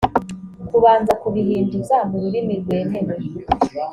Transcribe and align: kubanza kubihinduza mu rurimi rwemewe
kubanza 0.69 1.11
kubihinduza 1.21 1.95
mu 2.09 2.15
rurimi 2.23 2.53
rwemewe 2.61 3.17